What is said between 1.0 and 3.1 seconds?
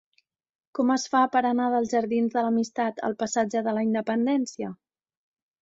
fa per anar dels jardins de l'Amistat